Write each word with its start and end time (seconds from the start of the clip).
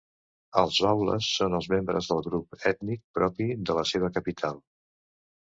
Els 0.59 0.77
baules 0.85 1.27
són 1.41 1.57
els 1.57 1.67
membres 1.73 2.09
del 2.13 2.23
grup 2.29 2.59
ètnic 2.71 3.03
propi 3.19 3.49
de 3.71 3.77
la 3.81 3.85
seva 3.93 4.11
capital. 4.19 4.61